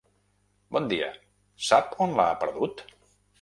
Bon 0.77 0.87
dia, 0.93 1.09
sap 1.67 1.93
on 2.07 2.17
la 2.21 2.27
ha 2.33 2.41
perdut? 2.47 2.85